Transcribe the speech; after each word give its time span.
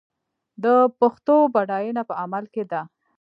د 0.63 0.65
پښتو 0.99 1.35
بډاینه 1.53 2.01
په 2.09 2.13
عمل 2.21 2.43
کې 2.53 2.63
ده. 2.71 2.81